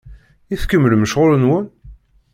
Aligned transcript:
I 0.53 0.55
tkemmlem 0.61 1.03
ccɣel-nwen? 1.09 1.65